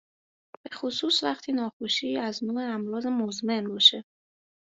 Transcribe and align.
بخصوص 0.63 1.23
وقتی 1.23 1.51
ناخوشی 1.51 2.17
از 2.17 2.43
نوع 2.43 2.63
اَمراض 2.75 3.05
مُزمِن 3.05 3.69
باشه. 3.69 4.03